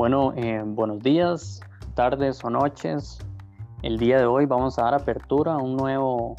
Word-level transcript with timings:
Bueno, 0.00 0.32
eh, 0.34 0.62
buenos 0.64 1.00
días, 1.00 1.60
tardes 1.92 2.42
o 2.42 2.48
noches. 2.48 3.18
El 3.82 3.98
día 3.98 4.16
de 4.16 4.24
hoy 4.24 4.46
vamos 4.46 4.78
a 4.78 4.84
dar 4.84 4.94
apertura 4.94 5.52
a 5.52 5.58
un 5.58 5.76
nuevo 5.76 6.36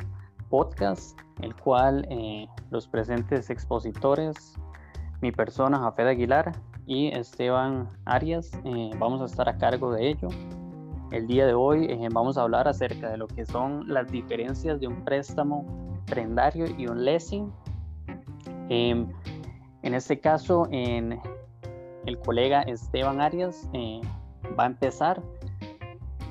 podcast, 0.49 1.15
el 1.43 1.55
cual 1.55 2.07
eh, 2.09 2.47
los 2.71 2.88
presentes 2.88 3.52
expositores, 3.52 4.55
mi 5.21 5.31
persona, 5.31 5.77
Jafet 5.77 6.07
Aguilar 6.07 6.53
y 6.88 7.09
Esteban 7.09 7.88
Arias, 8.05 8.49
eh, 8.63 8.89
vamos 8.97 9.21
a 9.21 9.25
estar 9.25 9.47
a 9.47 9.55
cargo 9.59 9.93
de 9.93 10.09
ello. 10.09 10.30
El 11.12 11.27
día 11.27 11.45
de 11.45 11.53
hoy 11.53 11.88
vamos 12.12 12.39
a 12.39 12.41
hablar 12.41 12.67
acerca 12.67 13.12
de 13.12 13.17
lo 13.17 13.27
que 13.27 13.45
son 13.45 13.88
las 13.88 14.12
diferencias 14.12 14.80
de 14.80 14.88
un 14.88 15.05
préstamo 15.05 16.02
prendario 16.07 16.66
y 16.80 16.88
un 16.88 17.05
leasing. 17.05 17.53
En 18.70 19.13
este 19.84 20.20
caso, 20.20 20.67
en 20.71 21.21
el 22.05 22.17
colega 22.19 22.61
Esteban 22.63 23.21
Arias 23.21 23.67
eh, 23.73 24.01
va 24.57 24.63
a 24.63 24.67
empezar 24.67 25.21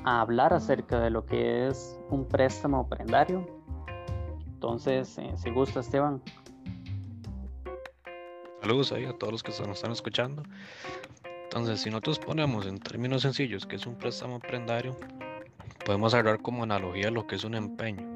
a 0.03 0.21
hablar 0.21 0.53
acerca 0.53 0.99
de 0.99 1.09
lo 1.09 1.25
que 1.25 1.67
es 1.67 1.99
un 2.09 2.27
préstamo 2.27 2.87
prendario. 2.87 3.45
Entonces, 4.45 5.17
eh, 5.17 5.31
si 5.35 5.49
gusta 5.49 5.79
Esteban. 5.79 6.21
Saludos 8.61 8.91
ahí 8.91 9.05
a 9.05 9.13
todos 9.17 9.33
los 9.33 9.43
que 9.43 9.51
nos 9.51 9.77
están 9.77 9.91
escuchando. 9.91 10.43
Entonces, 11.43 11.81
si 11.81 11.89
nosotros 11.89 12.19
ponemos 12.19 12.65
en 12.65 12.79
términos 12.79 13.23
sencillos 13.23 13.65
que 13.65 13.75
es 13.75 13.85
un 13.85 13.95
préstamo 13.95 14.39
prendario, 14.39 14.95
podemos 15.85 16.13
hablar 16.13 16.41
como 16.41 16.63
analogía 16.63 17.11
lo 17.11 17.25
que 17.27 17.35
es 17.35 17.43
un 17.43 17.55
empeño. 17.55 18.15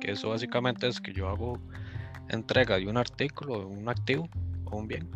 Que 0.00 0.12
eso 0.12 0.30
básicamente 0.30 0.88
es 0.88 1.00
que 1.00 1.12
yo 1.12 1.28
hago 1.28 1.58
entrega 2.28 2.76
de 2.76 2.86
un 2.86 2.96
artículo, 2.96 3.66
un 3.66 3.88
activo 3.88 4.28
o 4.66 4.76
un 4.76 4.86
bien 4.86 5.08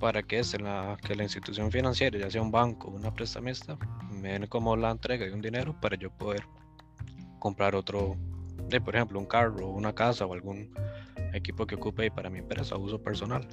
para 0.00 0.22
que, 0.22 0.38
es 0.38 0.58
la, 0.60 0.96
que 1.06 1.14
la 1.14 1.22
institución 1.22 1.70
financiera, 1.70 2.18
ya 2.18 2.30
sea 2.30 2.40
un 2.40 2.50
banco 2.50 2.88
o 2.88 2.92
una 2.92 3.12
prestamista, 3.12 3.78
me 4.10 4.32
den 4.32 4.46
como 4.46 4.74
la 4.74 4.90
entrega 4.90 5.26
de 5.26 5.32
un 5.32 5.42
dinero 5.42 5.78
para 5.78 5.96
yo 5.96 6.10
poder 6.10 6.42
comprar 7.38 7.74
otro, 7.76 8.16
de, 8.68 8.80
por 8.80 8.96
ejemplo, 8.96 9.18
un 9.18 9.26
carro, 9.26 9.68
una 9.68 9.94
casa 9.94 10.24
o 10.24 10.32
algún 10.32 10.72
equipo 11.34 11.66
que 11.66 11.74
ocupe 11.74 12.10
para 12.10 12.30
mi 12.30 12.38
empresa, 12.38 12.76
uso 12.76 13.00
personal. 13.00 13.46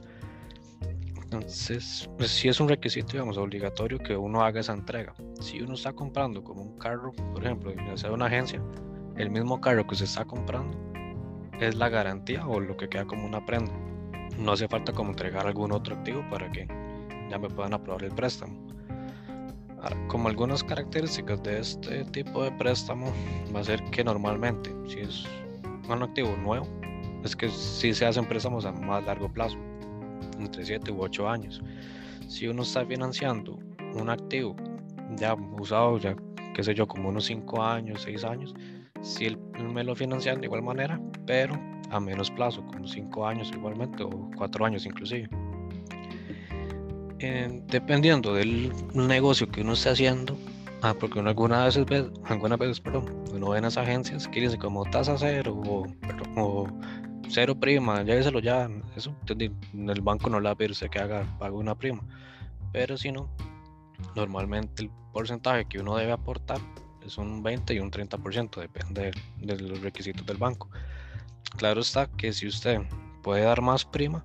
Entonces, 1.21 2.09
pues 2.17 2.45
es 2.45 2.59
un 2.61 2.69
requisito, 2.69 3.11
digamos, 3.11 3.37
obligatorio 3.37 3.99
que 3.99 4.15
uno 4.15 4.43
haga 4.43 4.61
esa 4.61 4.73
entrega. 4.73 5.13
Si 5.41 5.61
uno 5.61 5.73
está 5.73 5.91
comprando 5.91 6.41
como 6.41 6.61
un 6.61 6.79
carro, 6.79 7.11
por 7.11 7.43
ejemplo, 7.43 7.73
ya 7.75 7.97
sea 7.97 8.13
una 8.13 8.27
agencia, 8.27 8.61
el 9.17 9.29
mismo 9.29 9.59
carro 9.59 9.85
que 9.85 9.95
se 9.95 10.05
está 10.05 10.23
comprando 10.23 10.77
es 11.59 11.75
la 11.75 11.89
garantía 11.89 12.47
o 12.47 12.61
lo 12.61 12.77
que 12.77 12.87
queda 12.87 13.03
como 13.03 13.25
una 13.25 13.45
prenda 13.45 13.86
no 14.37 14.51
hace 14.51 14.67
falta 14.67 14.93
como 14.93 15.11
entregar 15.11 15.47
algún 15.47 15.71
otro 15.71 15.95
activo 15.95 16.23
para 16.29 16.51
que 16.51 16.67
ya 17.29 17.37
me 17.37 17.49
puedan 17.49 17.73
aprobar 17.73 18.03
el 18.03 18.11
préstamo. 18.11 18.55
como 20.07 20.27
algunas 20.27 20.63
características 20.63 21.41
de 21.43 21.59
este 21.59 22.03
tipo 22.05 22.43
de 22.43 22.51
préstamo 22.51 23.11
va 23.55 23.61
a 23.61 23.63
ser 23.63 23.83
que 23.91 24.03
normalmente 24.03 24.73
si 24.87 24.99
es 24.99 25.25
un 25.87 26.03
activo 26.03 26.35
nuevo 26.37 26.67
es 27.23 27.35
que 27.35 27.49
si 27.49 27.93
se 27.93 28.05
hacen 28.05 28.25
préstamos 28.25 28.65
a 28.65 28.71
más 28.71 29.03
largo 29.05 29.31
plazo, 29.31 29.57
entre 30.39 30.65
7 30.65 30.91
u 30.91 31.01
8 31.01 31.29
años. 31.29 31.61
Si 32.27 32.47
uno 32.47 32.63
está 32.63 32.85
financiando 32.85 33.59
un 33.93 34.09
activo 34.09 34.55
ya 35.15 35.33
usado, 35.33 35.97
ya 35.97 36.15
qué 36.53 36.63
sé 36.63 36.73
yo, 36.73 36.87
como 36.87 37.09
unos 37.09 37.25
5 37.25 37.63
años, 37.63 38.01
6 38.03 38.23
años, 38.23 38.53
si 39.01 39.25
él 39.25 39.37
me 39.73 39.83
lo 39.83 39.95
financian 39.95 40.39
de 40.39 40.47
igual 40.47 40.63
manera, 40.63 40.99
pero 41.25 41.59
a 41.91 41.99
menos 41.99 42.31
plazo, 42.31 42.65
como 42.65 42.87
5 42.87 43.27
años 43.27 43.51
igualmente 43.53 44.03
o 44.03 44.29
4 44.35 44.65
años 44.65 44.85
inclusive. 44.85 45.29
dependiendo 47.67 48.33
del 48.33 48.71
negocio 48.93 49.49
que 49.49 49.61
uno 49.61 49.73
esté 49.73 49.89
haciendo, 49.89 50.37
ah, 50.81 50.93
porque 50.99 51.19
uno 51.19 51.29
algunas 51.29 51.65
veces 51.65 51.85
ve, 51.85 52.11
algunas 52.25 52.59
veces, 52.59 52.79
perdón, 52.79 53.05
uno 53.33 53.49
ve 53.49 53.57
en 53.57 53.63
las 53.63 53.77
agencias 53.77 54.27
que 54.27 54.41
dice 54.41 54.57
como 54.57 54.85
tasa 54.85 55.17
cero 55.17 55.59
o, 56.35 56.67
cero 57.29 57.59
prima, 57.59 58.03
ya 58.03 58.15
lo 58.31 58.39
ya, 58.39 58.69
eso, 58.95 59.15
el 59.29 60.01
banco 60.01 60.29
no 60.29 60.39
le 60.39 60.45
va 60.45 60.51
a 60.51 60.55
pedir 60.55 60.75
que 60.89 60.99
haga, 60.99 61.25
pague 61.39 61.55
una 61.55 61.75
prima, 61.75 62.03
pero 62.71 62.97
si 62.97 63.11
no, 63.11 63.29
normalmente 64.15 64.83
el 64.83 64.91
porcentaje 65.11 65.65
que 65.65 65.79
uno 65.79 65.95
debe 65.95 66.11
aportar 66.11 66.59
es 67.05 67.17
un 67.17 67.41
20 67.41 67.73
y 67.73 67.79
un 67.79 67.89
30%, 67.89 68.59
depende 68.59 69.11
de 69.37 69.59
los 69.59 69.81
requisitos 69.81 70.25
del 70.25 70.37
banco. 70.37 70.69
Claro 71.57 71.81
está 71.81 72.05
que 72.05 72.33
si 72.33 72.47
usted 72.47 72.81
puede 73.23 73.41
dar 73.41 73.61
más 73.61 73.83
prima, 73.83 74.23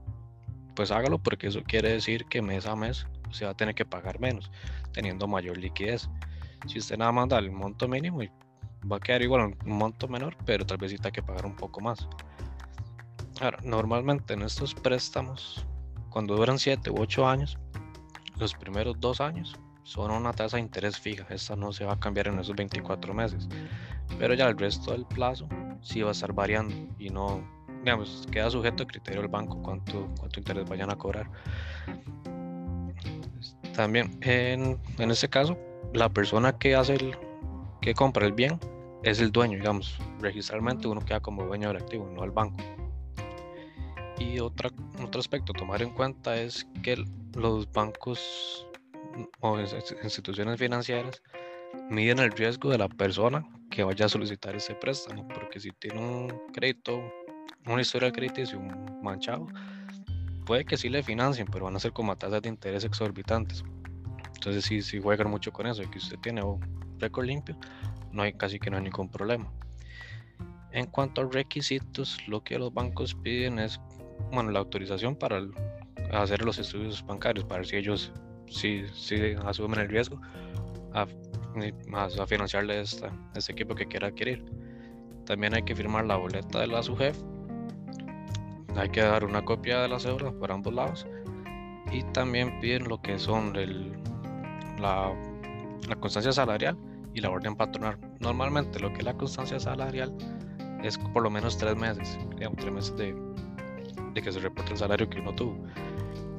pues 0.74 0.90
hágalo 0.90 1.18
porque 1.18 1.46
eso 1.46 1.62
quiere 1.64 1.90
decir 1.90 2.26
que 2.26 2.42
mes 2.42 2.66
a 2.66 2.76
mes 2.76 3.06
se 3.30 3.46
va 3.46 3.52
a 3.52 3.56
tener 3.56 3.74
que 3.74 3.86
pagar 3.86 4.20
menos, 4.20 4.50
teniendo 4.92 5.26
mayor 5.26 5.56
liquidez. 5.56 6.10
Si 6.66 6.78
usted 6.78 6.98
nada 6.98 7.10
más 7.10 7.30
da 7.30 7.38
el 7.38 7.50
monto 7.50 7.88
mínimo, 7.88 8.20
va 8.90 8.96
a 8.96 9.00
quedar 9.00 9.22
igual 9.22 9.56
un 9.64 9.78
monto 9.78 10.08
menor, 10.08 10.36
pero 10.44 10.66
tal 10.66 10.76
vez 10.76 10.90
sí 10.90 10.98
que 10.98 11.22
pagar 11.22 11.46
un 11.46 11.56
poco 11.56 11.80
más. 11.80 12.06
Normalmente 13.64 14.34
en 14.34 14.42
estos 14.42 14.74
préstamos, 14.74 15.64
cuando 16.10 16.36
duran 16.36 16.58
7 16.58 16.90
u 16.90 17.00
8 17.00 17.26
años, 17.26 17.58
los 18.36 18.54
primeros 18.54 19.00
dos 19.00 19.20
años 19.22 19.56
son 19.84 20.10
una 20.10 20.32
tasa 20.32 20.58
de 20.58 20.62
interés 20.62 20.98
fija. 20.98 21.26
Esta 21.30 21.56
no 21.56 21.72
se 21.72 21.84
va 21.84 21.94
a 21.94 21.98
cambiar 21.98 22.28
en 22.28 22.38
esos 22.38 22.54
24 22.54 23.14
meses. 23.14 23.48
Pero 24.18 24.34
ya 24.34 24.48
el 24.48 24.58
resto 24.58 24.92
del 24.92 25.06
plazo 25.06 25.48
sí 25.82 26.02
va 26.02 26.08
a 26.08 26.12
estar 26.12 26.32
variando 26.32 26.74
y 26.98 27.10
no, 27.10 27.42
digamos, 27.84 28.26
queda 28.30 28.50
sujeto 28.50 28.84
al 28.84 28.88
criterio 28.88 29.20
del 29.20 29.30
banco 29.30 29.60
cuánto, 29.62 30.08
cuánto 30.18 30.40
interés 30.40 30.68
vayan 30.68 30.90
a 30.90 30.96
cobrar. 30.96 31.28
También 33.74 34.18
en, 34.22 34.78
en 34.98 35.10
este 35.10 35.28
caso, 35.28 35.58
la 35.92 36.08
persona 36.08 36.58
que 36.58 36.74
hace 36.74 36.94
el, 36.94 37.16
que 37.80 37.94
compra 37.94 38.26
el 38.26 38.32
bien 38.32 38.58
es 39.02 39.20
el 39.20 39.32
dueño, 39.32 39.58
digamos, 39.58 39.98
registralmente 40.20 40.86
uno 40.86 41.04
queda 41.04 41.20
como 41.20 41.44
dueño 41.44 41.68
del 41.68 41.78
activo, 41.78 42.08
no 42.14 42.24
el 42.24 42.30
banco. 42.30 42.62
Y 44.18 44.38
otra, 44.38 44.70
otro 45.02 45.20
aspecto 45.20 45.52
a 45.52 45.58
tomar 45.58 45.82
en 45.82 45.90
cuenta 45.90 46.36
es 46.36 46.66
que 46.82 47.04
los 47.34 47.70
bancos 47.72 48.66
o 49.40 49.58
instituciones 49.58 50.58
financieras 50.58 51.22
miden 51.90 52.20
el 52.20 52.30
riesgo 52.30 52.70
de 52.70 52.78
la 52.78 52.88
persona 52.88 53.44
que 53.72 53.82
vaya 53.82 54.04
a 54.04 54.08
solicitar 54.08 54.54
ese 54.54 54.74
préstamo, 54.74 55.26
porque 55.28 55.58
si 55.58 55.72
tiene 55.72 55.98
un 55.98 56.42
crédito, 56.52 57.02
una 57.66 57.80
historia 57.80 58.06
de 58.06 58.12
crediticio 58.12 58.60
manchado, 59.02 59.46
puede 60.44 60.64
que 60.66 60.76
sí 60.76 60.90
le 60.90 61.02
financien, 61.02 61.48
pero 61.50 61.64
van 61.64 61.76
a 61.76 61.80
ser 61.80 61.92
como 61.92 62.14
tasas 62.14 62.42
de 62.42 62.50
interés 62.50 62.84
exorbitantes. 62.84 63.64
Entonces 64.34 64.64
sí, 64.64 64.82
sí 64.82 65.00
juegan 65.00 65.30
mucho 65.30 65.52
con 65.52 65.66
eso, 65.66 65.82
y 65.82 65.86
que 65.88 65.98
usted 65.98 66.18
tiene 66.18 66.42
un 66.42 66.60
récord 66.98 67.24
limpio, 67.24 67.56
no 68.12 68.22
hay 68.22 68.34
casi 68.34 68.58
que 68.58 68.68
no 68.68 68.76
hay 68.76 68.82
ningún 68.82 69.08
problema. 69.08 69.50
En 70.72 70.86
cuanto 70.86 71.22
a 71.22 71.28
requisitos, 71.30 72.18
lo 72.28 72.44
que 72.44 72.58
los 72.58 72.74
bancos 72.74 73.14
piden 73.14 73.58
es, 73.58 73.80
bueno, 74.32 74.50
la 74.50 74.58
autorización 74.58 75.16
para 75.16 75.42
hacer 76.12 76.42
los 76.42 76.58
estudios 76.58 77.04
bancarios, 77.06 77.46
para 77.46 77.60
ver 77.60 77.66
si 77.66 77.76
ellos 77.76 78.12
sí, 78.48 78.84
sí 78.94 79.34
asumen 79.46 79.80
el 79.80 79.88
riesgo 79.88 80.20
más 81.88 82.18
a 82.18 82.26
financiarle 82.26 82.80
este 82.80 83.08
equipo 83.48 83.74
que 83.74 83.86
quiera 83.86 84.08
adquirir. 84.08 84.44
También 85.24 85.54
hay 85.54 85.62
que 85.62 85.74
firmar 85.74 86.06
la 86.06 86.16
boleta 86.16 86.60
de 86.60 86.66
la 86.66 86.82
SUGEF. 86.82 87.16
Hay 88.76 88.88
que 88.88 89.02
dar 89.02 89.24
una 89.24 89.44
copia 89.44 89.80
de 89.80 89.88
la 89.88 90.00
cédula 90.00 90.32
por 90.32 90.50
ambos 90.50 90.72
lados. 90.72 91.06
Y 91.92 92.02
también 92.12 92.58
piden 92.60 92.88
lo 92.88 93.00
que 93.00 93.18
son 93.18 93.54
el, 93.56 93.92
la, 94.78 95.12
la 95.88 95.96
constancia 95.96 96.32
salarial 96.32 96.76
y 97.14 97.20
la 97.20 97.30
orden 97.30 97.54
patronal. 97.54 97.98
Normalmente 98.20 98.80
lo 98.80 98.92
que 98.92 98.98
es 98.98 99.04
la 99.04 99.14
constancia 99.14 99.60
salarial 99.60 100.16
es 100.82 100.98
por 100.98 101.22
lo 101.22 101.30
menos 101.30 101.58
tres 101.58 101.76
meses, 101.76 102.18
digamos, 102.36 102.58
tres 102.58 102.72
meses 102.72 102.96
de, 102.96 103.14
de 104.14 104.22
que 104.22 104.32
se 104.32 104.40
reporte 104.40 104.72
el 104.72 104.78
salario 104.78 105.08
que 105.08 105.20
uno 105.20 105.34
tuvo. 105.34 105.56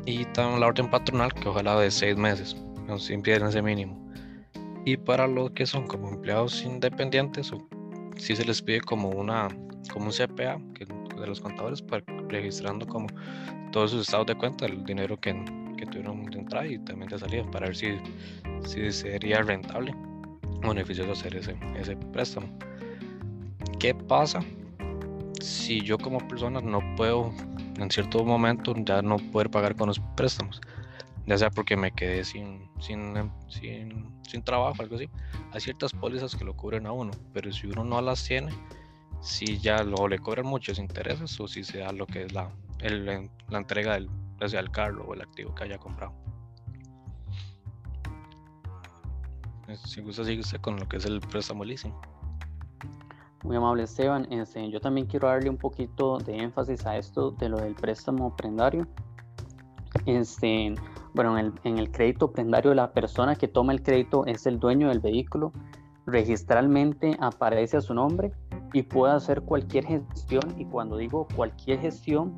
Y 0.06 0.26
también 0.26 0.60
la 0.60 0.68
orden 0.68 0.90
patronal 0.90 1.34
que 1.34 1.48
ojalá 1.48 1.80
de 1.80 1.90
seis 1.90 2.18
meses, 2.18 2.58
sin 2.98 3.22
pierden 3.22 3.50
ese 3.50 3.62
mínimo. 3.62 4.03
Y 4.86 4.98
para 4.98 5.28
los 5.28 5.52
que 5.52 5.66
son 5.66 5.88
como 5.88 6.10
empleados 6.10 6.64
independientes, 6.64 7.52
o 7.52 7.68
si 8.18 8.36
se 8.36 8.46
les 8.46 8.62
pide 8.62 8.82
como 8.82 9.10
una 9.10 9.48
como 9.92 10.06
un 10.06 10.12
CPA 10.12 10.60
que, 10.74 10.86
de 10.86 11.28
los 11.28 11.42
contadores, 11.42 11.84
registrando 12.30 12.86
como 12.86 13.08
todos 13.72 13.92
sus 13.92 14.02
estados 14.02 14.28
de 14.28 14.36
cuenta, 14.36 14.66
el 14.66 14.84
dinero 14.86 15.20
que, 15.20 15.34
que 15.78 15.86
tuvieron 15.86 16.26
de 16.26 16.40
entrada 16.40 16.68
y 16.68 16.80
también 16.80 17.10
de 17.10 17.20
salida, 17.20 17.44
para 17.52 17.68
ver 17.68 17.76
si, 17.76 17.98
si 18.66 18.92
sería 18.92 19.42
rentable 19.42 19.94
o 20.64 20.70
beneficioso 20.70 21.12
hacer 21.12 21.36
ese, 21.36 21.58
ese 21.78 21.96
préstamo. 21.96 22.48
¿Qué 23.80 23.94
pasa 23.94 24.40
si 25.42 25.82
yo 25.82 25.98
como 25.98 26.20
persona 26.28 26.62
no 26.62 26.80
puedo 26.96 27.34
en 27.78 27.92
cierto 27.92 28.24
momento 28.24 28.74
ya 28.78 29.02
no 29.02 29.18
poder 29.32 29.50
pagar 29.50 29.76
con 29.76 29.88
los 29.88 30.00
préstamos? 30.16 30.62
Ya 31.26 31.38
sea 31.38 31.50
porque 31.50 31.78
me 31.78 31.92
quedé 31.92 32.24
sin, 32.24 32.70
sin, 32.80 33.32
sin, 33.50 34.44
trabajo, 34.44 34.82
algo 34.82 34.96
así. 34.96 35.10
Hay 35.52 35.62
ciertas 35.62 35.94
pólizas 35.94 36.36
que 36.36 36.44
lo 36.44 36.56
cubren 36.56 36.86
a 36.86 36.92
uno, 36.92 37.12
pero 37.34 37.52
si 37.52 37.68
uno 37.68 37.84
no 37.84 38.02
las 38.02 38.24
tiene, 38.24 38.52
si 39.22 39.58
ya 39.60 39.84
lo, 39.84 40.08
le 40.08 40.20
cobran 40.20 40.46
muchos 40.46 40.80
intereses 40.80 41.40
o 41.40 41.48
si 41.48 41.64
se 41.64 41.80
da 41.80 41.92
lo 41.92 42.06
que 42.06 42.24
es 42.24 42.34
la, 42.34 42.52
el, 42.80 43.30
la 43.50 43.58
entrega 43.58 43.94
del, 43.94 44.10
sea 44.48 44.60
el 44.60 44.72
carro 44.72 45.06
o 45.06 45.14
el 45.14 45.22
activo 45.22 45.56
que 45.56 45.64
haya 45.64 45.78
comprado. 45.78 46.14
si 49.86 50.02
gusta, 50.02 50.24
sigue 50.24 50.42
usted 50.42 50.60
con 50.62 50.78
lo 50.78 50.88
que 50.88 50.98
es 50.98 51.06
el 51.06 51.20
préstamo 51.20 51.64
leasing. 51.64 51.94
Muy 53.44 53.56
amable 53.58 53.84
Esteban, 53.84 54.32
este, 54.32 54.70
yo 54.70 54.80
también 54.80 55.08
quiero 55.08 55.28
darle 55.28 55.50
un 55.50 55.58
poquito 55.58 56.18
de 56.20 56.38
énfasis 56.38 56.86
a 56.86 56.98
esto 56.98 57.32
de 57.32 57.50
lo 57.50 57.58
del 57.58 57.76
préstamo 57.76 58.36
prendario. 58.36 58.88
Este, 60.06 60.76
bueno, 61.14 61.38
en 61.38 61.46
el, 61.46 61.54
en 61.64 61.78
el 61.78 61.92
crédito 61.92 62.32
prendario 62.32 62.74
la 62.74 62.92
persona 62.92 63.36
que 63.36 63.48
toma 63.48 63.74
el 63.74 63.84
crédito 63.84 64.26
es 64.26 64.46
el 64.46 64.60
dueño 64.60 64.90
del 64.90 65.00
vehículo, 65.00 65.52
registralmente 66.06 67.16
aparece 67.20 67.78
a 67.78 67.82
su 67.82 67.94
nombre 67.94 68.32
y 68.74 68.84
puede 68.84 69.14
hacer 69.14 69.42
cualquier 69.42 69.86
gestión. 69.86 70.44
Y 70.58 70.66
cuando 70.66 70.98
digo 70.98 71.28
cualquier 71.36 71.80
gestión, 71.80 72.34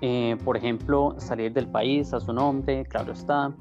eh, 0.00 0.36
por 0.44 0.56
ejemplo, 0.56 1.14
salir 1.18 1.52
del 1.52 1.68
país 1.68 2.12
a 2.12 2.20
su 2.20 2.32
nombre, 2.32 2.84
claro 2.84 3.12
está, 3.12 3.54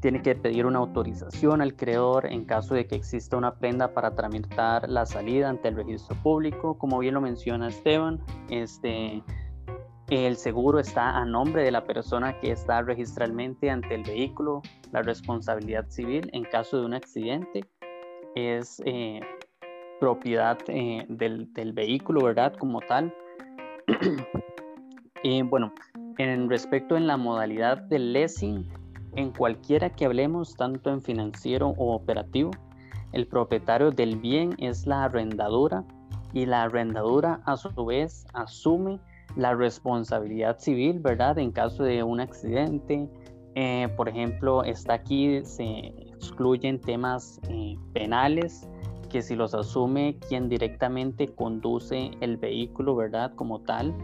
tiene 0.00 0.20
que 0.20 0.34
pedir 0.34 0.66
una 0.66 0.80
autorización 0.80 1.62
al 1.62 1.76
creador 1.76 2.26
en 2.26 2.44
caso 2.44 2.74
de 2.74 2.86
que 2.86 2.96
exista 2.96 3.36
una 3.36 3.54
prenda 3.54 3.94
para 3.94 4.14
tramitar 4.16 4.88
la 4.90 5.06
salida 5.06 5.48
ante 5.48 5.68
el 5.68 5.76
registro 5.76 6.16
público, 6.22 6.76
como 6.76 6.98
bien 6.98 7.14
lo 7.14 7.20
menciona 7.20 7.68
Esteban, 7.68 8.20
este, 8.50 9.22
el 10.12 10.36
seguro 10.36 10.78
está 10.78 11.16
a 11.16 11.24
nombre 11.24 11.62
de 11.62 11.70
la 11.70 11.84
persona 11.84 12.38
que 12.38 12.52
está 12.52 12.82
registralmente 12.82 13.70
ante 13.70 13.94
el 13.94 14.02
vehículo, 14.02 14.60
la 14.90 15.00
responsabilidad 15.00 15.88
civil 15.88 16.28
en 16.34 16.44
caso 16.44 16.78
de 16.78 16.84
un 16.84 16.92
accidente 16.92 17.64
es 18.34 18.82
eh, 18.84 19.20
propiedad 20.00 20.58
eh, 20.68 21.06
del, 21.08 21.72
vehículo, 21.72 22.24
¿verdad? 22.24 22.54
Como 22.58 22.80
tal. 22.82 23.14
y 25.22 25.40
bueno, 25.48 25.72
en 26.18 26.50
respecto 26.50 26.94
en 26.94 27.06
la 27.06 27.16
modalidad 27.16 27.78
del 27.78 28.12
leasing, 28.12 28.68
en 29.16 29.30
cualquiera 29.32 29.88
que 29.88 30.04
hablemos, 30.04 30.54
tanto 30.56 30.90
en 30.90 31.00
financiero 31.00 31.68
o 31.78 31.94
operativo, 31.94 32.50
el 33.12 33.26
propietario 33.26 33.90
del 33.90 34.16
bien 34.16 34.54
es 34.58 34.86
la 34.86 35.04
arrendadura 35.04 35.84
y 36.34 36.44
la 36.44 36.64
arrendadura 36.64 37.40
a 37.46 37.56
su 37.56 37.70
vez 37.86 38.26
asume 38.34 39.00
la 39.36 39.54
responsabilidad 39.54 40.58
civil, 40.58 41.00
¿verdad? 41.00 41.38
En 41.38 41.52
caso 41.52 41.84
de 41.84 42.02
un 42.02 42.20
accidente, 42.20 43.08
eh, 43.54 43.88
por 43.96 44.08
ejemplo, 44.08 44.64
está 44.64 44.94
aquí, 44.94 45.44
se 45.44 45.88
excluyen 46.14 46.80
temas 46.80 47.40
eh, 47.48 47.76
penales 47.92 48.68
que 49.12 49.20
si 49.20 49.36
los 49.36 49.54
asume 49.54 50.16
quien 50.26 50.48
directamente 50.48 51.28
conduce 51.28 52.12
el 52.20 52.38
vehículo, 52.38 52.96
¿verdad? 52.96 53.34
Como 53.34 53.60
tal. 53.60 53.94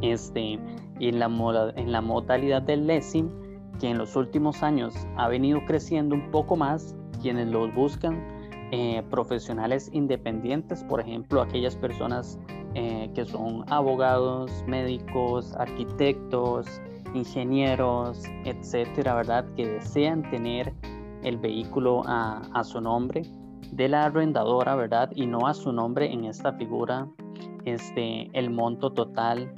Este, 0.00 0.58
y 0.98 1.08
en 1.08 1.18
la, 1.18 1.28
modalidad 1.28 2.62
del 2.62 2.86
leasing, 2.86 3.30
que 3.78 3.90
en 3.90 3.98
los 3.98 4.16
últimos 4.16 4.62
años 4.62 4.94
ha 5.16 5.28
venido 5.28 5.60
creciendo 5.66 6.14
un 6.14 6.30
poco 6.30 6.56
más, 6.56 6.96
quienes 7.20 7.48
los 7.48 7.72
buscan, 7.74 8.26
eh, 8.72 9.02
profesionales 9.10 9.90
independientes, 9.92 10.82
por 10.84 11.00
ejemplo, 11.00 11.42
aquellas 11.42 11.76
personas 11.76 12.38
eh, 12.74 13.10
que 13.14 13.24
son 13.24 13.64
abogados, 13.70 14.50
médicos, 14.66 15.54
arquitectos, 15.56 16.66
ingenieros, 17.14 18.24
etcétera, 18.44 19.14
¿verdad? 19.14 19.44
Que 19.56 19.66
desean 19.66 20.28
tener 20.30 20.72
el 21.22 21.36
vehículo 21.36 22.02
a, 22.06 22.42
a, 22.52 22.64
su 22.64 22.80
nombre 22.80 23.22
de 23.70 23.88
la 23.88 24.04
arrendadora, 24.04 24.74
¿verdad? 24.74 25.10
Y 25.14 25.26
no 25.26 25.46
a 25.46 25.54
su 25.54 25.72
nombre 25.72 26.12
en 26.12 26.24
esta 26.24 26.52
figura, 26.54 27.06
este, 27.64 28.30
el 28.36 28.50
monto 28.50 28.92
total 28.92 29.52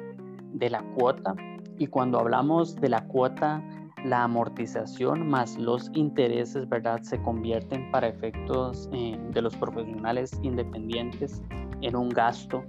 de 0.52 0.70
la 0.70 0.82
cuota. 0.94 1.34
Y 1.78 1.87
cuando 1.87 2.19
hablamos 2.19 2.76
de 2.76 2.88
la 2.88 3.06
cuota, 3.06 3.62
la 4.05 4.25
amortización 4.25 5.28
más 5.28 5.58
los 5.58 5.90
intereses, 5.94 6.69
¿verdad? 6.69 7.00
Se 7.02 7.20
convierten 7.22 7.90
para 7.90 8.08
efectos 8.08 8.88
eh, 8.93 9.19
de 9.31 9.43
los 9.43 9.56
profesionales 9.56 10.38
independientes 10.43 11.43
en 11.81 11.96
un 11.96 12.10
gasto, 12.10 12.62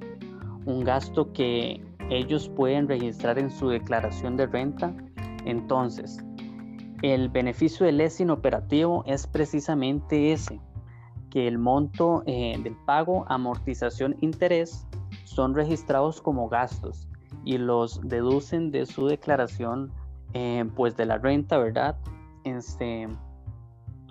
un 0.66 0.84
gasto 0.84 1.32
que 1.34 1.84
ellos 2.10 2.50
pueden 2.50 2.88
registrar 2.88 3.40
en 3.40 3.50
su 3.50 3.70
declaración 3.70 4.38
de 4.38 4.48
renta. 4.48 4.94
Entonces, 5.46 6.24
el 7.02 7.30
beneficio 7.30 7.86
del 7.86 7.98
leasing 7.98 8.30
operativo 8.30 9.04
es 9.06 9.28
precisamente 9.28 10.32
ese, 10.32 10.60
que 11.30 11.48
el 11.48 11.58
monto 11.58 12.24
eh, 12.26 12.58
del 12.64 12.76
pago, 12.86 13.26
amortización, 13.28 14.16
interés 14.22 14.88
son 15.24 15.54
registrados 15.54 16.22
como 16.22 16.50
gastos 16.50 17.08
y 17.44 17.58
los 17.58 18.00
deducen 18.08 18.72
de 18.72 18.86
su 18.86 19.08
declaración 19.08 19.92
eh, 20.34 20.66
pues 20.76 20.96
de 20.98 21.06
la 21.06 21.18
renta, 21.18 21.58
¿verdad? 21.58 21.96
Este, 22.44 23.08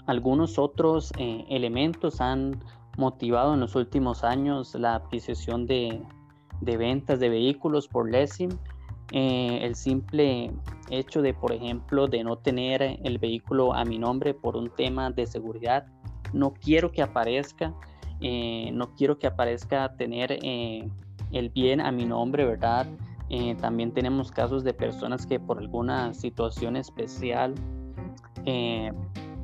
algunos 0.06 0.58
otros 0.58 1.12
eh, 1.18 1.44
elementos 1.48 2.20
han 2.20 2.60
motivado 2.96 3.54
en 3.54 3.60
los 3.60 3.74
últimos 3.74 4.22
años 4.22 4.74
la 4.74 4.94
adquisición 4.96 5.66
de, 5.66 6.00
ventas 6.60 7.20
de 7.20 7.28
vehículos 7.28 7.88
por 7.88 8.10
leasing. 8.10 8.58
Eh, 9.12 9.60
el 9.62 9.74
simple 9.74 10.50
hecho 10.90 11.22
de, 11.22 11.34
por 11.34 11.52
ejemplo, 11.52 12.06
de 12.06 12.24
no 12.24 12.36
tener 12.36 12.82
el 12.82 13.18
vehículo 13.18 13.74
a 13.74 13.84
mi 13.84 13.98
nombre 13.98 14.34
por 14.34 14.56
un 14.56 14.70
tema 14.70 15.10
de 15.10 15.26
seguridad. 15.26 15.86
No 16.32 16.54
quiero 16.54 16.90
que 16.90 17.02
aparezca, 17.02 17.74
no 18.72 18.94
quiero 18.96 19.18
que 19.18 19.26
aparezca 19.26 19.94
tener 19.96 20.38
el 21.34 21.50
bien 21.50 21.80
a 21.80 21.92
mi 21.92 22.06
nombre, 22.06 22.44
¿verdad? 22.44 22.86
Eh, 23.30 23.56
también 23.60 23.92
tenemos 23.92 24.30
casos 24.30 24.64
de 24.64 24.74
personas 24.74 25.26
que 25.26 25.40
por 25.40 25.58
alguna 25.58 26.12
situación 26.14 26.76
especial, 26.76 27.54
eh, 28.44 28.92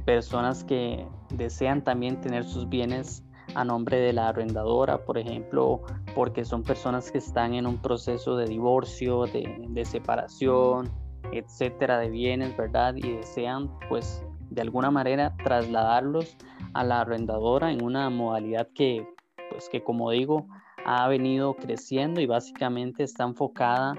personas 0.05 0.65
que 0.65 1.07
desean 1.31 1.83
también 1.83 2.21
tener 2.21 2.45
sus 2.45 2.69
bienes 2.69 3.25
a 3.55 3.65
nombre 3.65 3.99
de 3.99 4.13
la 4.13 4.29
arrendadora, 4.29 5.05
por 5.05 5.19
ejemplo, 5.19 5.83
porque 6.15 6.45
son 6.45 6.63
personas 6.63 7.11
que 7.11 7.19
están 7.19 7.55
en 7.55 7.67
un 7.67 7.79
proceso 7.79 8.37
de 8.37 8.47
divorcio, 8.47 9.27
de, 9.27 9.67
de 9.69 9.85
separación, 9.85 10.91
etcétera, 11.33 11.99
de 11.99 12.11
bienes, 12.11 12.57
¿verdad? 12.57 12.95
Y 12.97 13.13
desean, 13.13 13.71
pues, 13.89 14.25
de 14.51 14.63
alguna 14.63 14.91
manera 14.91 15.35
trasladarlos 15.45 16.37
a 16.75 16.85
la 16.85 17.03
arrendadora 17.03 17.71
en 17.71 17.83
una 17.83 18.11
modalidad 18.11 18.69
que, 18.75 19.07
pues, 19.51 19.69
que 19.69 19.83
como 19.83 20.11
digo, 20.11 20.47
ha 20.85 21.07
venido 21.09 21.55
creciendo 21.55 22.21
y 22.21 22.27
básicamente 22.27 23.03
está 23.05 23.25
enfocada 23.25 23.95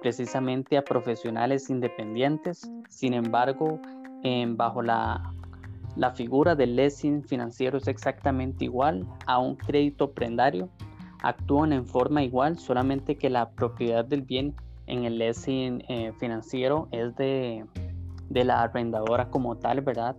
precisamente 0.00 0.76
a 0.76 0.82
profesionales 0.82 1.70
independientes. 1.70 2.68
Sin 2.88 3.14
embargo, 3.14 3.78
bajo 4.56 4.82
la, 4.82 5.32
la 5.96 6.10
figura 6.10 6.54
del 6.54 6.74
leasing 6.76 7.22
financiero 7.22 7.78
es 7.78 7.86
exactamente 7.86 8.64
igual 8.64 9.06
a 9.26 9.38
un 9.38 9.54
crédito 9.56 10.12
prendario. 10.12 10.68
Actúan 11.22 11.72
en 11.72 11.86
forma 11.86 12.22
igual, 12.22 12.58
solamente 12.58 13.16
que 13.16 13.30
la 13.30 13.50
propiedad 13.50 14.04
del 14.04 14.22
bien 14.22 14.54
en 14.86 15.04
el 15.04 15.18
leasing 15.18 15.84
eh, 15.88 16.12
financiero 16.18 16.88
es 16.90 17.14
de, 17.16 17.64
de, 18.28 18.44
la 18.44 18.62
arrendadora 18.62 19.30
como 19.30 19.56
tal, 19.56 19.80
¿verdad? 19.82 20.16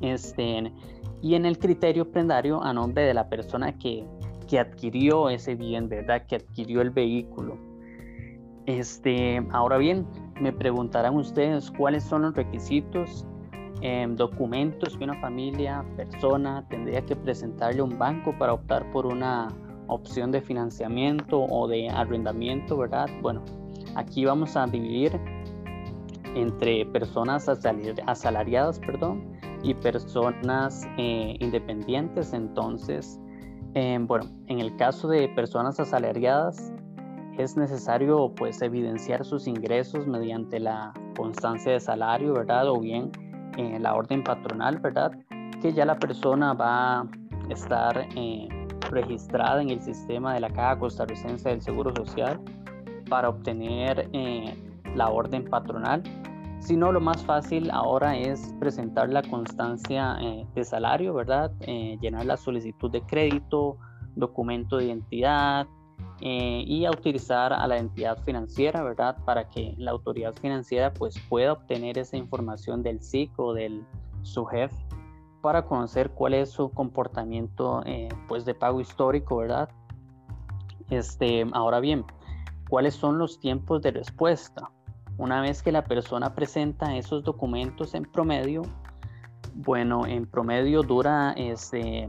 Este, 0.00 0.72
y 1.20 1.34
en 1.34 1.44
el 1.44 1.58
criterio 1.58 2.10
prendario 2.10 2.62
a 2.62 2.72
nombre 2.72 3.04
de 3.04 3.14
la 3.14 3.28
persona 3.28 3.76
que, 3.78 4.06
que 4.48 4.58
adquirió 4.58 5.28
ese 5.28 5.54
bien, 5.54 5.88
¿verdad? 5.88 6.26
Que 6.26 6.36
adquirió 6.36 6.80
el 6.80 6.90
vehículo. 6.90 7.58
Este, 8.66 9.44
ahora 9.50 9.76
bien, 9.76 10.06
me 10.40 10.52
preguntarán 10.52 11.16
ustedes 11.16 11.70
cuáles 11.70 12.04
son 12.04 12.22
los 12.22 12.34
requisitos, 12.34 13.26
em, 13.80 14.16
documentos 14.16 14.96
que 14.96 15.04
una 15.04 15.20
familia, 15.20 15.84
persona 15.96 16.64
tendría 16.68 17.04
que 17.04 17.14
presentarle 17.16 17.80
a 17.80 17.84
un 17.84 17.98
banco 17.98 18.36
para 18.38 18.54
optar 18.54 18.90
por 18.92 19.06
una 19.06 19.48
opción 19.86 20.30
de 20.32 20.40
financiamiento 20.40 21.40
o 21.40 21.68
de 21.68 21.88
arrendamiento, 21.88 22.76
¿verdad? 22.76 23.08
Bueno, 23.20 23.42
aquí 23.94 24.24
vamos 24.24 24.56
a 24.56 24.66
dividir 24.66 25.20
entre 26.34 26.86
personas 26.86 27.48
asalariadas, 27.48 28.78
perdón, 28.80 29.38
y 29.62 29.74
personas 29.74 30.86
eh, 30.96 31.36
independientes. 31.40 32.32
Entonces, 32.32 33.20
Em, 33.74 34.06
bueno, 34.06 34.26
en 34.48 34.60
el 34.60 34.76
caso 34.76 35.08
de 35.08 35.28
personas 35.28 35.80
asalariadas, 35.80 36.72
es 37.38 37.56
necesario 37.56 38.30
pues 38.36 38.60
evidenciar 38.60 39.24
sus 39.24 39.46
ingresos 39.46 40.06
mediante 40.06 40.60
la 40.60 40.92
constancia 41.16 41.72
de 41.72 41.80
salario, 41.80 42.34
¿verdad? 42.34 42.68
O 42.68 42.78
bien 42.78 43.10
eh, 43.56 43.78
la 43.80 43.94
orden 43.94 44.22
patronal, 44.22 44.78
¿verdad? 44.78 45.12
Que 45.62 45.72
ya 45.72 45.86
la 45.86 45.98
persona 45.98 46.52
va 46.52 47.00
a 47.00 47.06
estar 47.48 48.06
eh, 48.14 48.46
registrada 48.92 49.60
en 49.60 49.70
el 49.70 49.80
sistema 49.80 50.34
de 50.34 50.40
la 50.40 50.50
Caja 50.50 50.78
Costarricense 50.78 51.48
del 51.48 51.62
Seguro 51.62 51.92
Social 51.96 52.40
para 53.08 53.28
obtener 53.28 54.08
eh, 54.12 54.54
la 54.94 55.08
orden 55.08 55.44
patronal 55.44 56.02
si 56.62 56.76
no, 56.76 56.92
lo 56.92 57.00
más 57.00 57.24
fácil 57.24 57.72
ahora 57.72 58.16
es 58.16 58.54
presentar 58.60 59.08
la 59.08 59.22
constancia 59.22 60.16
eh, 60.20 60.46
de 60.54 60.64
salario, 60.64 61.12
¿verdad? 61.12 61.50
Eh, 61.62 61.98
llenar 62.00 62.24
la 62.24 62.36
solicitud 62.36 62.88
de 62.88 63.02
crédito, 63.02 63.78
documento 64.14 64.76
de 64.76 64.84
identidad 64.84 65.66
eh, 66.20 66.62
y 66.64 66.86
utilizar 66.86 67.52
a 67.52 67.66
la 67.66 67.78
entidad 67.78 68.16
financiera, 68.22 68.84
¿verdad? 68.84 69.16
Para 69.24 69.48
que 69.48 69.74
la 69.76 69.90
autoridad 69.90 70.34
financiera 70.34 70.94
pues 70.94 71.16
pueda 71.28 71.52
obtener 71.52 71.98
esa 71.98 72.16
información 72.16 72.84
del 72.84 73.02
SIC 73.02 73.36
o 73.40 73.54
del, 73.54 73.84
su 74.22 74.44
jefe 74.44 74.76
para 75.42 75.66
conocer 75.66 76.10
cuál 76.10 76.34
es 76.34 76.50
su 76.50 76.70
comportamiento 76.70 77.82
eh, 77.84 78.08
pues 78.28 78.44
de 78.44 78.54
pago 78.54 78.80
histórico, 78.80 79.36
¿verdad? 79.36 79.68
Este, 80.88 81.46
ahora 81.52 81.80
bien, 81.80 82.04
¿cuáles 82.70 82.94
son 82.94 83.18
los 83.18 83.40
tiempos 83.40 83.82
de 83.82 83.90
respuesta? 83.90 84.70
Una 85.18 85.40
vez 85.40 85.62
que 85.62 85.72
la 85.72 85.84
persona 85.84 86.34
presenta 86.34 86.96
esos 86.96 87.24
documentos 87.24 87.94
en 87.94 88.04
promedio, 88.04 88.62
bueno, 89.54 90.06
en 90.06 90.26
promedio 90.26 90.82
dura 90.82 91.32
este, 91.36 92.08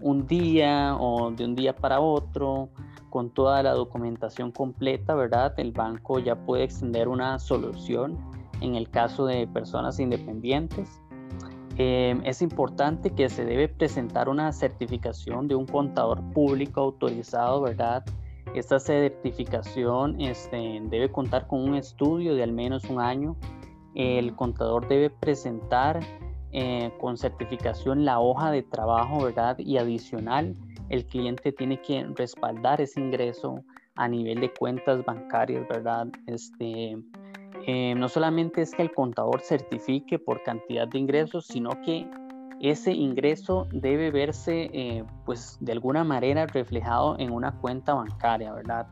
un 0.00 0.26
día 0.26 0.96
o 0.96 1.30
de 1.30 1.44
un 1.44 1.56
día 1.56 1.74
para 1.74 2.00
otro, 2.00 2.68
con 3.10 3.30
toda 3.30 3.62
la 3.62 3.72
documentación 3.72 4.52
completa, 4.52 5.14
¿verdad? 5.14 5.52
El 5.58 5.72
banco 5.72 6.20
ya 6.20 6.36
puede 6.36 6.64
extender 6.64 7.08
una 7.08 7.38
solución 7.38 8.16
en 8.60 8.76
el 8.76 8.88
caso 8.88 9.26
de 9.26 9.46
personas 9.48 9.98
independientes. 9.98 11.00
Em, 11.76 12.20
es 12.24 12.42
importante 12.42 13.10
que 13.10 13.28
se 13.28 13.44
debe 13.44 13.68
presentar 13.68 14.28
una 14.28 14.52
certificación 14.52 15.48
de 15.48 15.54
un 15.54 15.66
contador 15.66 16.22
público 16.32 16.80
autorizado, 16.80 17.62
¿verdad? 17.62 18.04
Esta 18.54 18.80
certificación 18.80 20.20
este, 20.20 20.80
debe 20.84 21.10
contar 21.10 21.46
con 21.46 21.62
un 21.62 21.76
estudio 21.76 22.34
de 22.34 22.42
al 22.42 22.52
menos 22.52 22.84
un 22.90 23.00
año. 23.00 23.36
El 23.94 24.34
contador 24.34 24.88
debe 24.88 25.10
presentar 25.10 26.00
eh, 26.52 26.90
con 27.00 27.16
certificación 27.16 28.04
la 28.04 28.18
hoja 28.18 28.50
de 28.50 28.62
trabajo, 28.62 29.24
¿verdad? 29.24 29.56
Y 29.58 29.78
adicional, 29.78 30.56
el 30.88 31.06
cliente 31.06 31.52
tiene 31.52 31.80
que 31.80 32.04
respaldar 32.16 32.80
ese 32.80 33.00
ingreso 33.00 33.62
a 33.94 34.08
nivel 34.08 34.40
de 34.40 34.52
cuentas 34.52 35.04
bancarias, 35.04 35.66
¿verdad? 35.68 36.08
Este, 36.26 36.96
eh, 37.66 37.94
no 37.96 38.08
solamente 38.08 38.62
es 38.62 38.72
que 38.72 38.82
el 38.82 38.92
contador 38.92 39.40
certifique 39.42 40.18
por 40.18 40.42
cantidad 40.42 40.88
de 40.88 40.98
ingresos, 40.98 41.46
sino 41.46 41.70
que 41.82 42.08
ese 42.60 42.92
ingreso 42.92 43.66
debe 43.72 44.10
verse, 44.10 44.70
eh, 44.72 45.04
pues, 45.24 45.56
de 45.60 45.72
alguna 45.72 46.04
manera 46.04 46.46
reflejado 46.46 47.18
en 47.18 47.30
una 47.30 47.52
cuenta 47.52 47.94
bancaria, 47.94 48.52
¿verdad? 48.52 48.86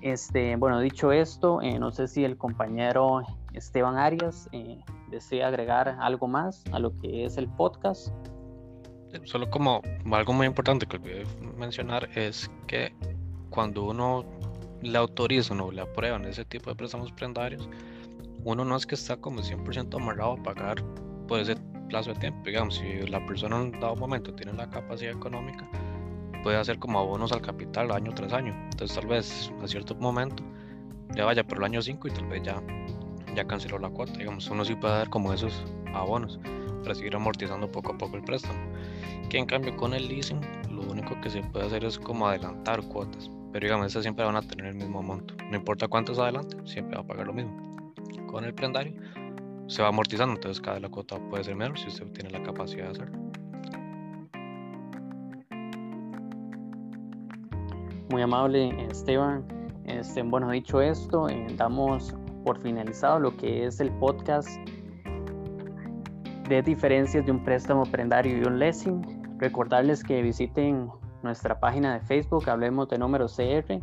Este, 0.00 0.56
bueno, 0.56 0.80
dicho 0.80 1.12
esto, 1.12 1.60
no 1.78 1.90
sé 1.90 2.08
si 2.08 2.24
el 2.24 2.36
compañero 2.36 3.22
Esteban 3.54 3.96
Arias 3.96 4.50
desea 5.10 5.48
agregar 5.48 5.96
algo 6.00 6.28
más 6.28 6.62
a 6.72 6.78
lo 6.78 6.94
que 6.96 7.24
es 7.24 7.38
el 7.38 7.48
podcast. 7.48 8.12
Solo 9.24 9.48
como 9.48 9.80
algo 10.12 10.32
muy 10.32 10.46
importante 10.46 10.86
que 10.86 10.96
olvidé 10.96 11.24
mencionar 11.56 12.08
es 12.14 12.50
que 12.66 12.92
cuando 13.50 13.84
uno 13.84 14.24
le 14.82 14.98
autoriza 14.98 15.54
o 15.54 15.70
le 15.70 15.80
aprueban 15.80 16.24
ese 16.24 16.44
tipo 16.44 16.70
de 16.70 16.76
préstamos 16.76 17.12
prendarios, 17.12 17.68
uno 18.44 18.64
no 18.64 18.76
es 18.76 18.86
que 18.86 18.94
está 18.94 19.16
como 19.16 19.40
100% 19.40 19.94
amarrado 19.94 20.32
a 20.32 20.42
pagar 20.42 20.82
por 21.26 21.40
ese 21.40 21.56
plazo 21.88 22.12
de 22.12 22.20
tiempo. 22.20 22.42
Digamos, 22.44 22.76
si 22.76 23.06
la 23.06 23.24
persona 23.26 23.60
en 23.60 23.72
dado 23.80 23.96
momento 23.96 24.34
tiene 24.34 24.52
la 24.52 24.68
capacidad 24.68 25.12
económica, 25.12 25.68
puede 26.42 26.56
hacer 26.56 26.78
como 26.78 26.98
abonos 26.98 27.32
al 27.32 27.40
capital 27.40 27.90
año 27.90 28.12
tras 28.14 28.32
año. 28.32 28.52
Entonces, 28.70 28.96
tal 28.96 29.06
vez 29.08 29.52
a 29.62 29.66
cierto 29.66 29.94
momento 29.94 30.42
ya 31.14 31.24
vaya 31.24 31.46
por 31.46 31.58
el 31.58 31.64
año 31.64 31.82
5 31.82 32.08
y 32.08 32.10
tal 32.10 32.26
vez 32.26 32.42
ya 32.42 32.62
ya 33.34 33.44
canceló 33.46 33.78
la 33.78 33.90
cuota, 33.90 34.12
digamos, 34.12 34.48
uno 34.48 34.64
sí 34.64 34.74
puede 34.74 34.94
dar 34.94 35.10
como 35.10 35.32
esos 35.32 35.64
abonos 35.92 36.38
para 36.82 36.94
seguir 36.94 37.16
amortizando 37.16 37.70
poco 37.70 37.92
a 37.92 37.98
poco 37.98 38.16
el 38.16 38.24
préstamo. 38.24 38.58
Que 39.28 39.38
en 39.38 39.46
cambio 39.46 39.76
con 39.76 39.94
el 39.94 40.08
leasing 40.08 40.40
lo 40.70 40.82
único 40.82 41.20
que 41.20 41.30
se 41.30 41.40
puede 41.40 41.66
hacer 41.66 41.84
es 41.84 41.98
como 41.98 42.28
adelantar 42.28 42.82
cuotas, 42.82 43.30
pero 43.52 43.64
digamos, 43.64 43.86
esas 43.86 44.02
siempre 44.02 44.24
van 44.24 44.36
a 44.36 44.42
tener 44.42 44.66
el 44.66 44.74
mismo 44.74 45.02
monto, 45.02 45.34
no 45.50 45.56
importa 45.56 45.88
cuántos 45.88 46.18
adelante, 46.18 46.56
siempre 46.64 46.96
va 46.96 47.02
a 47.02 47.06
pagar 47.06 47.26
lo 47.26 47.32
mismo. 47.32 47.63
Con 48.34 48.44
el 48.44 48.52
prendario 48.52 48.92
se 49.68 49.80
va 49.80 49.90
amortizando, 49.90 50.34
entonces 50.34 50.60
cada 50.60 50.80
la 50.80 50.88
cuota 50.88 51.20
puede 51.30 51.44
ser 51.44 51.54
menos 51.54 51.80
si 51.80 51.86
usted 51.86 52.10
tiene 52.10 52.30
la 52.30 52.42
capacidad 52.42 52.86
de 52.86 52.90
hacerlo. 52.90 53.18
Muy 58.10 58.22
amable 58.22 58.88
Esteban. 58.90 59.46
Este, 59.84 60.24
bueno, 60.24 60.50
dicho 60.50 60.80
esto, 60.80 61.28
eh, 61.28 61.46
damos 61.56 62.12
por 62.44 62.60
finalizado 62.60 63.20
lo 63.20 63.36
que 63.36 63.66
es 63.66 63.78
el 63.78 63.92
podcast 63.98 64.48
de 66.48 66.60
diferencias 66.60 67.24
de 67.24 67.30
un 67.30 67.44
préstamo 67.44 67.84
prendario 67.84 68.36
y 68.36 68.42
un 68.42 68.58
leasing. 68.58 69.38
Recordarles 69.38 70.02
que 70.02 70.22
visiten 70.22 70.90
nuestra 71.22 71.60
página 71.60 71.94
de 71.94 72.00
Facebook, 72.00 72.50
Hablemos 72.50 72.88
de 72.88 72.98
Números 72.98 73.36
CR, 73.36 73.80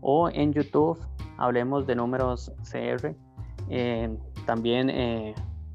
o 0.00 0.28
en 0.30 0.52
YouTube, 0.52 0.98
Hablemos 1.38 1.86
de 1.86 1.94
Números 1.94 2.52
CR. 2.68 3.14
Eh, 3.68 4.16
también 4.46 4.90
eh, 4.90 5.34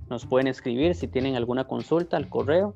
nos 0.10 0.25
pueden 0.25 0.48
escribir 0.48 0.96
si 0.96 1.08
tienen 1.08 1.36
alguna 1.36 1.65
consulta 1.65 2.17
al 2.17 2.29
correo. 2.29 2.75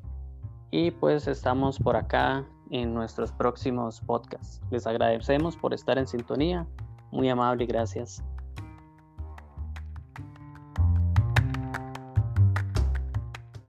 Y 0.72 0.92
pues 0.92 1.28
estamos 1.28 1.78
por 1.78 1.96
acá 1.96 2.46
en 2.72 2.94
nuestros 2.94 3.32
próximos 3.32 4.02
podcasts. 4.02 4.60
Les 4.72 4.88
agradecemos 4.88 5.56
por 5.56 5.74
estar 5.74 5.98
en 5.98 6.08
sintonía. 6.08 6.66
Muy 7.12 7.30
amable, 7.30 7.66
gracias. 7.68 8.24